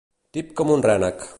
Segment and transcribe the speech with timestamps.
[0.37, 1.29] Tip com un rènec.